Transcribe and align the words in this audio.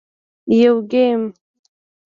-یو 0.59 0.75
ګېم 0.91 1.21
🎮 1.21 1.21